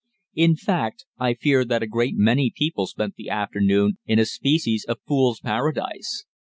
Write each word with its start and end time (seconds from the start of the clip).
In 0.33 0.55
fact, 0.55 1.05
I 1.19 1.35
fear 1.35 1.63
that 1.63 1.83
a 1.83 1.85
great 1.85 2.15
many 2.17 2.49
people 2.55 2.87
spent 2.87 3.13
the 3.17 3.29
afternoon 3.29 3.99
in 4.07 4.17
a 4.17 4.25
species 4.25 4.83
of 4.89 4.97
fool's 5.05 5.39
paradise. 5.41 6.25